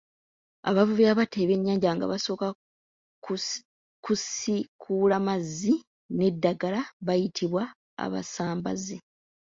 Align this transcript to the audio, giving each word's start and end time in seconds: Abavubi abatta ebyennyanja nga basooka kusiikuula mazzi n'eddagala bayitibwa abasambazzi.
Abavubi 0.69 1.03
abatta 1.11 1.37
ebyennyanja 1.43 1.89
nga 1.95 2.05
basooka 2.11 2.47
kusiikuula 4.03 5.15
mazzi 5.27 5.73
n'eddagala 6.15 6.81
bayitibwa 7.05 7.63
abasambazzi. 8.03 8.97